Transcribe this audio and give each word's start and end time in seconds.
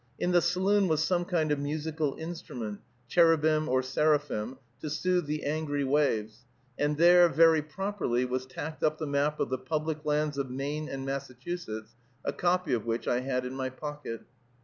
In 0.17 0.31
the 0.31 0.41
saloon 0.41 0.87
was 0.87 1.03
some 1.03 1.25
kind 1.25 1.51
of 1.51 1.59
musical 1.59 2.15
instrument 2.15 2.81
cherubim 3.07 3.69
or 3.69 3.83
seraphim 3.83 4.57
to 4.79 4.89
soothe 4.89 5.27
the 5.27 5.43
angry 5.43 5.83
waves; 5.83 6.43
and 6.75 6.97
there, 6.97 7.29
very 7.29 7.61
properly, 7.61 8.25
was 8.25 8.47
tacked 8.47 8.81
up 8.81 8.97
the 8.97 9.05
map 9.05 9.39
of 9.39 9.49
the 9.51 9.59
public 9.59 10.03
lands 10.03 10.39
of 10.39 10.49
Maine 10.49 10.89
and 10.89 11.05
Massachusetts, 11.05 11.93
a 12.25 12.33
copy 12.33 12.73
of 12.73 12.83
which 12.87 13.07
I 13.07 13.19
had 13.19 13.45
in 13.45 13.53
my 13.53 13.69
pocket. 13.69 14.21